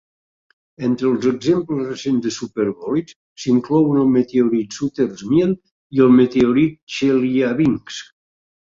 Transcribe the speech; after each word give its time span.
Entre 0.85 1.05
els 1.09 1.27
exemples 1.31 1.83
recents 1.91 2.23
de 2.27 2.31
superbolids 2.39 3.15
s'inclouen 3.45 4.01
el 4.07 4.11
meteorit 4.17 4.77
Sutter's 4.81 5.25
Mill 5.37 5.57
i 5.99 6.07
el 6.09 6.15
meteorit 6.23 6.79
Chelyabinsk. 6.99 8.07